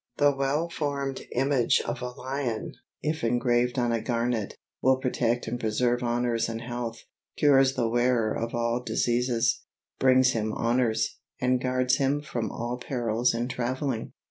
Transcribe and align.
The 0.17 0.35
well 0.35 0.67
formed 0.67 1.21
image 1.35 1.79
of 1.85 2.01
a 2.01 2.09
lion, 2.09 2.71
if 3.03 3.23
engraved 3.23 3.77
on 3.77 3.91
a 3.91 4.01
garnet, 4.01 4.55
will 4.81 4.97
protect 4.97 5.45
and 5.47 5.59
preserve 5.59 6.01
honors 6.01 6.49
and 6.49 6.59
health, 6.59 7.03
cures 7.37 7.75
the 7.75 7.87
wearer 7.87 8.35
of 8.35 8.55
all 8.55 8.81
diseases, 8.81 9.61
brings 9.99 10.31
him 10.31 10.53
honors, 10.53 11.19
and 11.39 11.61
guards 11.61 11.97
him 11.97 12.19
from 12.23 12.51
all 12.51 12.79
perils 12.79 13.35
in 13.35 13.47
travelling. 13.47 14.13